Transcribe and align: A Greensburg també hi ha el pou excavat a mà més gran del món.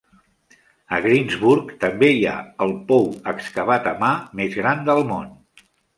A 0.95 0.97
Greensburg 1.05 1.69
també 1.83 2.09
hi 2.13 2.25
ha 2.31 2.35
el 2.67 2.73
pou 2.89 3.05
excavat 3.33 3.91
a 3.93 3.95
mà 4.05 4.11
més 4.41 4.57
gran 4.63 4.83
del 4.89 5.03
món. 5.13 5.29